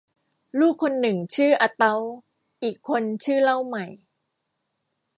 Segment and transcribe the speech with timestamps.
[0.59, 1.95] ลูกคนหนึ่งชื่ออาเต๊า
[2.63, 3.85] อีกคนชื่อเล่าใหม่